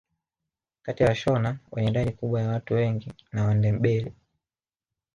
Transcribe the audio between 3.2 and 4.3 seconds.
na Wandebele